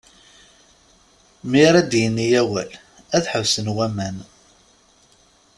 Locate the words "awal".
2.41-2.71